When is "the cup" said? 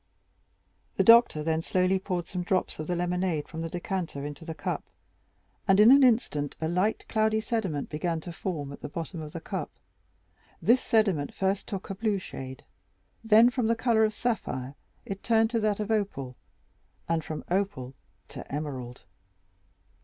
4.43-4.83, 9.31-9.69